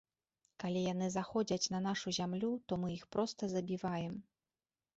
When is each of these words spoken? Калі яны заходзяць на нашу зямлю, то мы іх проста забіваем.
Калі 0.61 0.79
яны 0.93 1.09
заходзяць 1.17 1.71
на 1.75 1.83
нашу 1.87 2.15
зямлю, 2.19 2.51
то 2.67 2.81
мы 2.85 2.91
іх 2.97 3.07
проста 3.17 3.53
забіваем. 3.55 4.21